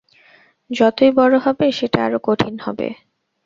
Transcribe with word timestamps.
যতই 0.69 1.11
বড় 1.11 1.35
হবে, 1.37 1.65
সেটা 1.71 1.99
আরও 2.05 2.19
কঠিন 2.23 2.55
হবে। 2.59 2.87